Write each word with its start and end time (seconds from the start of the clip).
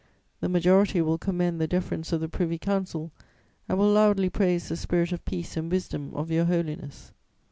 The 0.39 0.49
majority 0.49 0.99
will 0.99 1.19
commend 1.19 1.61
the 1.61 1.67
deference 1.67 2.11
of 2.11 2.21
the 2.21 2.27
Privy 2.27 2.57
Council 2.57 3.11
and 3.69 3.77
will 3.77 3.91
loudly 3.91 4.31
praise 4.31 4.67
the 4.67 4.75
spirit 4.75 5.11
of 5.11 5.23
peace 5.25 5.55
and 5.55 5.71
wisdom 5.71 6.11
of 6.15 6.31
Your 6.31 6.45
Holiness.' 6.45 7.11